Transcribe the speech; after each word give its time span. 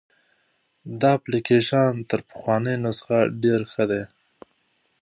دا 0.99 1.09
اپلیکیشن 1.19 1.91
تر 2.09 2.19
پخواني 2.29 2.75
نسخه 2.83 3.19
ډېر 3.43 3.61
ښه 3.71 3.83
دی. 3.91 4.03